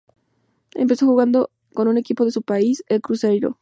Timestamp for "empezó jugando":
0.73-1.51